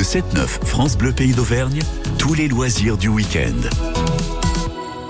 Le 0.00 0.04
7-9 0.04 0.64
France 0.64 0.96
Bleu 0.96 1.12
Pays 1.12 1.34
d'Auvergne, 1.34 1.82
tous 2.16 2.32
les 2.32 2.48
loisirs 2.48 2.96
du 2.96 3.08
week-end. 3.08 3.99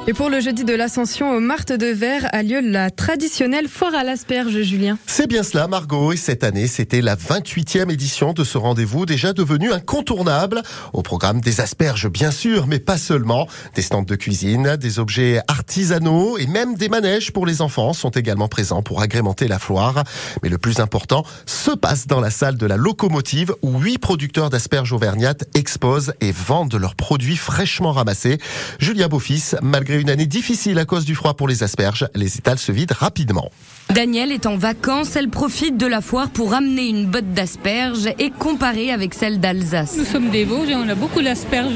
Et 0.06 0.14
pour 0.14 0.30
le 0.30 0.40
jeudi 0.40 0.64
de 0.64 0.74
l'Ascension 0.74 1.30
au 1.36 1.40
Marthe 1.40 1.72
de 1.72 1.86
Verre 1.86 2.26
a 2.32 2.42
lieu 2.42 2.60
la 2.60 2.90
traditionnelle 2.90 3.68
foire 3.68 3.94
à 3.94 4.02
l'asperge, 4.02 4.62
Julien. 4.62 4.98
C'est 5.06 5.28
bien 5.28 5.42
cela, 5.42 5.68
Margot. 5.68 6.12
Et 6.12 6.16
cette 6.16 6.42
année, 6.42 6.66
c'était 6.66 7.02
la 7.02 7.16
28e 7.16 7.92
édition 7.92 8.32
de 8.32 8.42
ce 8.42 8.56
rendez-vous, 8.56 9.04
déjà 9.04 9.34
devenu 9.34 9.72
incontournable. 9.72 10.62
Au 10.94 11.02
programme 11.02 11.42
des 11.42 11.60
asperges, 11.60 12.08
bien 12.08 12.30
sûr, 12.30 12.66
mais 12.66 12.78
pas 12.78 12.96
seulement. 12.96 13.46
Des 13.74 13.82
stands 13.82 14.02
de 14.02 14.16
cuisine, 14.16 14.76
des 14.76 14.98
objets 14.98 15.42
artisanaux 15.48 16.38
et 16.38 16.46
même 16.46 16.76
des 16.76 16.88
manèges 16.88 17.30
pour 17.30 17.44
les 17.44 17.60
enfants 17.60 17.92
sont 17.92 18.10
également 18.10 18.48
présents 18.48 18.82
pour 18.82 19.02
agrémenter 19.02 19.48
la 19.48 19.58
foire. 19.58 20.02
Mais 20.42 20.48
le 20.48 20.58
plus 20.58 20.80
important 20.80 21.24
se 21.44 21.72
passe 21.72 22.06
dans 22.06 22.20
la 22.20 22.30
salle 22.30 22.56
de 22.56 22.66
la 22.66 22.78
locomotive 22.78 23.54
où 23.62 23.78
huit 23.78 23.98
producteurs 23.98 24.48
d'asperges 24.48 24.94
auvergnates 24.94 25.44
exposent 25.54 26.14
et 26.22 26.32
vendent 26.32 26.74
leurs 26.74 26.96
produits 26.96 27.36
fraîchement 27.36 27.92
ramassés. 27.92 28.38
Julia 28.78 29.06
Beaufils, 29.06 29.56
malgré 29.62 29.89
une 29.98 30.10
année 30.10 30.26
difficile 30.26 30.78
à 30.78 30.84
cause 30.84 31.04
du 31.04 31.14
froid 31.14 31.34
pour 31.34 31.48
les 31.48 31.62
asperges, 31.62 32.08
les 32.14 32.36
étals 32.36 32.58
se 32.58 32.72
vident 32.72 32.94
rapidement. 32.98 33.50
Danielle 33.90 34.30
est 34.30 34.46
en 34.46 34.56
vacances, 34.56 35.16
elle 35.16 35.28
profite 35.28 35.76
de 35.76 35.86
la 35.86 36.00
foire 36.00 36.30
pour 36.30 36.52
ramener 36.52 36.88
une 36.88 37.06
botte 37.06 37.32
d'asperges 37.32 38.08
et 38.20 38.30
comparer 38.30 38.92
avec 38.92 39.14
celle 39.14 39.40
d'Alsace. 39.40 39.96
Nous 39.98 40.04
sommes 40.04 40.30
des 40.30 40.44
Vosges 40.44 40.68
et 40.68 40.76
on 40.76 40.88
a 40.88 40.94
beaucoup 40.94 41.22
d'asperges 41.22 41.74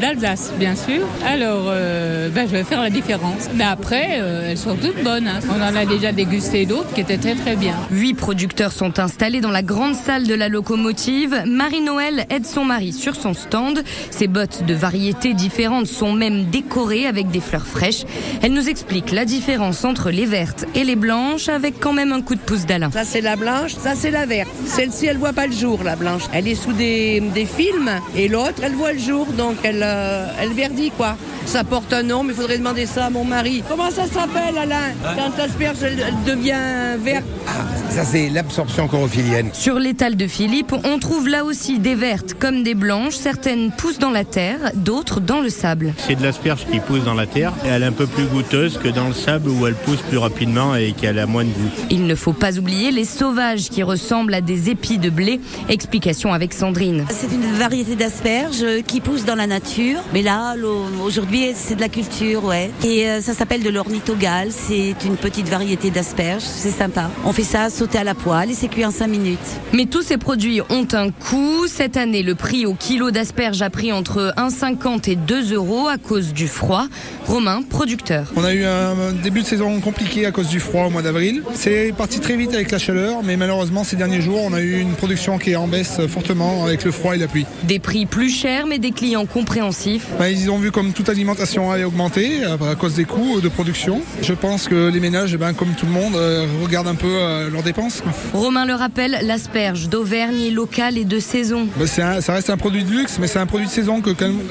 d'Alsace, 0.00 0.52
bien 0.60 0.76
sûr. 0.76 1.04
Alors, 1.24 1.64
euh, 1.66 2.28
ben, 2.28 2.46
je 2.46 2.52
vais 2.52 2.62
faire 2.62 2.82
la 2.82 2.90
différence. 2.90 3.48
Mais 3.54 3.64
après, 3.64 4.20
euh, 4.20 4.50
elles 4.50 4.58
sont 4.58 4.76
toutes 4.76 5.02
bonnes. 5.02 5.26
Hein. 5.26 5.40
On 5.50 5.60
en 5.60 5.74
a 5.74 5.86
déjà 5.86 6.12
dégusté 6.12 6.66
d'autres 6.66 6.92
qui 6.94 7.00
étaient 7.00 7.18
très 7.18 7.34
très 7.34 7.56
bien. 7.56 7.74
Huit 7.90 8.14
producteurs 8.14 8.70
sont 8.70 9.00
installés 9.00 9.40
dans 9.40 9.50
la 9.50 9.62
grande 9.62 9.96
salle 9.96 10.28
de 10.28 10.34
la 10.34 10.48
locomotive. 10.48 11.42
Marie-Noël 11.46 12.26
aide 12.30 12.46
son 12.46 12.64
mari 12.64 12.92
sur 12.92 13.16
son 13.16 13.34
stand. 13.34 13.82
Ses 14.10 14.28
bottes 14.28 14.64
de 14.64 14.74
variétés 14.74 15.34
différentes 15.34 15.86
sont 15.86 16.12
même 16.12 16.44
décorées 16.44 17.06
avec 17.06 17.28
des 17.30 17.40
fleurs 17.40 17.55
fraîches. 17.64 18.04
Elle 18.42 18.52
nous 18.52 18.68
explique 18.68 19.12
la 19.12 19.24
différence 19.24 19.84
entre 19.84 20.10
les 20.10 20.26
vertes 20.26 20.64
et 20.74 20.84
les 20.84 20.96
blanches 20.96 21.48
avec 21.48 21.78
quand 21.80 21.92
même 21.92 22.12
un 22.12 22.20
coup 22.20 22.34
de 22.34 22.40
pouce 22.40 22.66
d'Alain. 22.66 22.90
Ça 22.90 23.04
c'est 23.04 23.20
la 23.20 23.36
blanche, 23.36 23.74
ça 23.74 23.94
c'est 23.94 24.10
la 24.10 24.26
verte. 24.26 24.50
Celle-ci 24.66 25.06
elle 25.06 25.18
voit 25.18 25.32
pas 25.32 25.46
le 25.46 25.52
jour 25.52 25.82
la 25.84 25.96
blanche. 25.96 26.22
Elle 26.32 26.48
est 26.48 26.54
sous 26.54 26.72
des, 26.72 27.20
des 27.20 27.46
films 27.46 27.90
et 28.16 28.28
l'autre 28.28 28.60
elle 28.62 28.74
voit 28.74 28.92
le 28.92 28.98
jour 28.98 29.26
donc 29.26 29.56
elle, 29.62 29.82
euh, 29.84 30.26
elle 30.40 30.52
verdit 30.52 30.90
quoi. 30.96 31.16
Ça 31.46 31.64
porte 31.64 31.92
un 31.92 32.02
nom 32.02 32.22
mais 32.22 32.32
il 32.32 32.36
faudrait 32.36 32.58
demander 32.58 32.86
ça 32.86 33.06
à 33.06 33.10
mon 33.10 33.24
mari. 33.24 33.62
Comment 33.68 33.90
ça 33.90 34.06
s'appelle 34.06 34.58
Alain 34.58 34.92
Quand 35.02 35.36
l'asperge 35.38 35.78
elle, 35.82 36.14
devient 36.26 36.98
verte 37.02 37.24
ah, 37.46 37.52
Ça 37.90 38.04
c'est 38.04 38.28
l'absorption 38.28 38.88
chorophyllienne. 38.88 39.50
Sur 39.52 39.78
l'étal 39.78 40.16
de 40.16 40.26
Philippe 40.26 40.74
on 40.84 40.98
trouve 40.98 41.28
là 41.28 41.44
aussi 41.44 41.78
des 41.78 41.94
vertes 41.94 42.34
comme 42.34 42.62
des 42.62 42.74
blanches. 42.74 43.14
Certaines 43.14 43.72
poussent 43.72 43.98
dans 43.98 44.10
la 44.10 44.24
terre, 44.24 44.58
d'autres 44.74 45.20
dans 45.20 45.40
le 45.40 45.48
sable. 45.48 45.94
C'est 45.98 46.16
de 46.16 46.22
l'asperge 46.22 46.66
qui 46.70 46.80
pousse 46.80 47.04
dans 47.04 47.14
la 47.14 47.26
terre 47.26 47.52
et 47.64 47.68
elle 47.68 47.82
est 47.82 47.86
un 47.86 47.92
peu 47.92 48.06
plus 48.06 48.24
goûteuse 48.24 48.78
que 48.78 48.88
dans 48.88 49.08
le 49.08 49.14
sable 49.14 49.48
où 49.48 49.66
elle 49.66 49.74
pousse 49.74 50.02
plus 50.02 50.18
rapidement 50.18 50.74
et 50.74 50.92
qu'elle 50.92 51.18
a 51.18 51.26
moins 51.26 51.44
il 51.90 52.06
ne 52.06 52.14
faut 52.14 52.32
pas 52.32 52.58
oublier 52.58 52.90
les 52.90 53.04
sauvages 53.04 53.68
qui 53.68 53.82
ressemblent 53.82 54.34
à 54.34 54.40
des 54.40 54.70
épis 54.70 54.98
de 54.98 55.10
blé. 55.10 55.40
Explication 55.68 56.32
avec 56.32 56.52
Sandrine. 56.52 57.04
C'est 57.10 57.32
une 57.32 57.52
variété 57.58 57.94
d'asperges 57.94 58.64
qui 58.86 59.00
pousse 59.00 59.24
dans 59.24 59.34
la 59.34 59.46
nature. 59.46 60.00
Mais 60.12 60.22
là, 60.22 60.54
aujourd'hui, 61.02 61.35
c'est 61.54 61.74
de 61.74 61.80
la 61.80 61.88
culture, 61.88 62.44
ouais. 62.44 62.70
Et 62.84 63.06
euh, 63.06 63.20
ça 63.20 63.34
s'appelle 63.34 63.62
de 63.62 63.68
l'ornithogale. 63.68 64.48
C'est 64.50 64.94
une 65.04 65.16
petite 65.16 65.48
variété 65.48 65.90
d'asperges. 65.90 66.42
C'est 66.42 66.70
sympa. 66.70 67.10
On 67.24 67.32
fait 67.32 67.42
ça 67.42 67.68
sauter 67.68 67.98
à 67.98 68.04
la 68.04 68.14
poêle 68.14 68.50
et 68.50 68.54
c'est 68.54 68.68
cuit 68.68 68.84
en 68.84 68.90
5 68.90 69.06
minutes. 69.06 69.38
Mais 69.72 69.86
tous 69.86 70.02
ces 70.02 70.16
produits 70.16 70.60
ont 70.70 70.88
un 70.92 71.10
coût. 71.10 71.66
Cette 71.66 71.96
année, 71.96 72.22
le 72.22 72.34
prix 72.34 72.64
au 72.64 72.74
kilo 72.74 73.10
d'asperges 73.10 73.60
a 73.60 73.70
pris 73.70 73.92
entre 73.92 74.32
1,50 74.36 75.10
et 75.10 75.16
2 75.16 75.52
euros 75.52 75.88
à 75.88 75.98
cause 75.98 76.32
du 76.32 76.48
froid. 76.48 76.86
Romain, 77.26 77.62
producteur. 77.62 78.32
On 78.36 78.44
a 78.44 78.54
eu 78.54 78.64
un 78.64 79.12
début 79.22 79.42
de 79.42 79.46
saison 79.46 79.80
compliqué 79.80 80.26
à 80.26 80.30
cause 80.30 80.48
du 80.48 80.60
froid 80.60 80.86
au 80.86 80.90
mois 80.90 81.02
d'avril. 81.02 81.42
C'est 81.54 81.92
parti 81.96 82.20
très 82.20 82.36
vite 82.36 82.54
avec 82.54 82.70
la 82.70 82.78
chaleur, 82.78 83.22
mais 83.24 83.36
malheureusement 83.36 83.84
ces 83.84 83.96
derniers 83.96 84.20
jours, 84.20 84.40
on 84.42 84.52
a 84.52 84.60
eu 84.60 84.78
une 84.78 84.94
production 84.94 85.38
qui 85.38 85.50
est 85.50 85.56
en 85.56 85.66
baisse 85.66 86.00
fortement 86.08 86.64
avec 86.64 86.84
le 86.84 86.92
froid 86.92 87.14
et 87.14 87.18
la 87.18 87.28
pluie. 87.28 87.46
Des 87.64 87.78
prix 87.78 88.06
plus 88.06 88.30
chers, 88.30 88.66
mais 88.66 88.78
des 88.78 88.92
clients 88.92 89.26
compréhensifs. 89.26 90.06
Bah, 90.18 90.30
ils 90.30 90.50
ont 90.50 90.58
vu 90.58 90.70
comme 90.70 90.92
toute 90.92 91.08
alimentation 91.08 91.25
allait 91.72 91.84
augmenter 91.84 92.44
euh, 92.44 92.70
à 92.70 92.74
cause 92.74 92.94
des 92.94 93.04
coûts 93.04 93.40
de 93.40 93.48
production. 93.48 94.02
Je 94.22 94.32
pense 94.32 94.68
que 94.68 94.88
les 94.88 95.00
ménages, 95.00 95.32
eh 95.34 95.36
ben, 95.36 95.52
comme 95.52 95.74
tout 95.74 95.86
le 95.86 95.92
monde, 95.92 96.14
euh, 96.16 96.46
regardent 96.62 96.88
un 96.88 96.94
peu 96.94 97.06
euh, 97.08 97.50
leurs 97.50 97.62
dépenses. 97.62 98.02
Romain 98.32 98.64
le 98.64 98.74
rappelle, 98.74 99.18
l'asperge 99.22 99.88
d'Auvergne 99.88 100.40
est 100.42 100.50
locale 100.50 100.98
et 100.98 101.04
de 101.04 101.18
saison. 101.18 101.66
Bah, 101.76 101.86
ça 101.86 102.32
reste 102.32 102.50
un 102.50 102.56
produit 102.56 102.84
de 102.84 102.90
luxe, 102.90 103.18
mais 103.20 103.26
c'est 103.26 103.38
un 103.38 103.46
produit 103.46 103.66
de 103.66 103.72
saison 103.72 104.02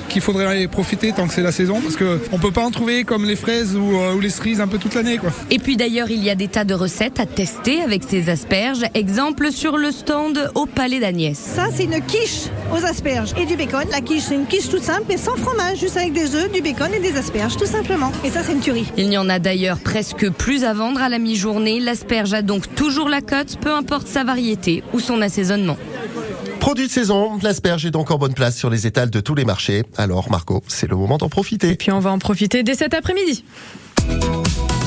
qu'il 0.10 0.22
faudrait 0.22 0.68
profiter 0.68 1.12
tant 1.12 1.28
que 1.28 1.34
c'est 1.34 1.42
la 1.42 1.52
saison, 1.52 1.80
parce 1.82 1.96
qu'on 1.96 2.38
ne 2.38 2.42
peut 2.42 2.52
pas 2.52 2.64
en 2.64 2.72
trouver 2.72 3.04
comme 3.04 3.26
les 3.26 3.36
fraises 3.36 3.76
ou, 3.76 3.98
ou 3.98 4.20
les 4.20 4.30
cerises 4.30 4.62
un 4.62 4.68
peu 4.68 4.78
toute 4.78 4.96
l'année. 4.96 5.20
Et 5.52 5.60
puis 5.60 5.78
d'ailleurs, 5.78 6.10
il 6.10 6.24
y 6.24 6.30
a 6.30 6.36
des 6.36 6.48
tas 6.48 6.64
de 6.64 6.74
recettes 6.74 7.20
à 7.20 7.26
tester 7.26 7.82
avec 7.82 8.04
ces 8.08 8.30
asperges. 8.30 8.84
Exemple 8.94 9.52
sur 9.52 9.78
le 9.78 9.92
stand 9.92 10.52
au 10.56 10.66
Palais 10.66 11.00
d'Agnès. 11.00 11.38
Ça, 11.38 11.68
c'est 11.74 11.86
une 11.86 12.02
quiche 12.02 12.50
aux 12.74 12.86
asperges 12.86 13.34
et 13.40 13.46
du 13.46 13.56
bacon. 13.56 13.86
La 13.92 14.02
quiche, 14.02 14.24
c'est 14.24 14.36
une 14.36 14.46
quiche 14.46 14.70
toute 14.70 14.84
simple 14.84 15.12
et 15.12 15.18
sans 15.18 15.36
fromage, 15.36 15.80
juste 15.80 15.98
avec 15.98 16.14
des 16.14 16.36
œufs, 16.36 16.52
du 16.52 16.62
bacon 16.66 16.92
et 16.96 17.00
des 17.00 17.16
asperges, 17.16 17.58
tout 17.58 17.68
simplement. 17.68 18.12
Et 18.24 18.32
ça, 18.32 18.42
c'est 18.42 18.54
une 18.54 18.60
tuerie. 18.60 18.88
Il 18.98 19.08
n'y 19.08 19.20
en 19.20 19.30
a 19.30 19.38
d'ailleurs 19.38 19.78
presque 19.78 20.32
plus 20.32 20.64
à 20.64 20.74
vendre 20.74 21.00
à 21.00 21.10
la 21.10 21.20
mi-journée. 21.20 21.80
L'asperge 21.80 22.34
a 22.34 22.42
donc 22.42 22.74
toujours 22.74 23.08
la 23.08 23.22
cote, 23.22 23.58
peu 23.62 23.72
importe 23.72 24.08
sa 24.08 24.24
variété 24.24 24.84
ou 24.92 25.00
son 25.00 25.22
assaisonnement. 25.22 25.78
Produit 26.60 26.88
de 26.88 26.92
saison, 26.92 27.38
l'asperge 27.44 27.86
est 27.86 27.92
donc 27.92 28.10
en 28.10 28.18
bonne 28.18 28.34
place 28.34 28.58
sur 28.58 28.72
les 28.72 28.88
étals 28.88 29.12
de 29.12 29.20
tous 29.20 29.36
les 29.36 29.46
marchés. 29.46 29.84
Alors 29.96 30.32
Marco, 30.32 30.64
c'est 30.68 30.90
le 30.90 30.96
moment 30.96 31.20
d'en 31.20 31.30
profiter. 31.30 31.70
Et 31.70 31.76
puis 31.76 31.92
on 31.92 32.00
va 32.00 32.12
en 32.12 32.18
profiter 32.18 32.64
dès 32.64 32.74
cet 32.74 32.96
après-midi. 32.96 33.44